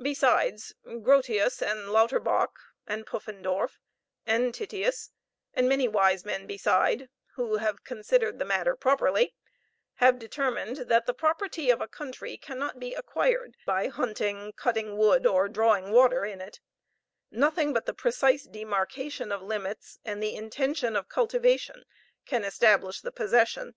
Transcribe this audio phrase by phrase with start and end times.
[0.00, 2.52] Besides Grotius and Lauterbach,
[2.86, 3.80] and Puffendorf,
[4.24, 5.10] and Titius,
[5.52, 9.34] and many wise men beside, who have considered the matter properly,
[9.96, 15.26] have determined that the property of a country cannot be acquired by hunting, cutting wood,
[15.26, 16.58] or drawing water in it
[17.30, 21.84] nothing but precise demarcation of limits, and the intention of cultivation,
[22.24, 23.74] can establish the possession.